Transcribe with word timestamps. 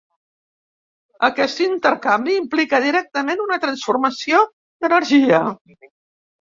Aquest 1.27 1.61
intercanvi 1.65 2.35
implica 2.39 2.81
directament 2.87 3.45
una 3.47 3.61
transformació 3.69 4.43
d'energia. 4.51 5.47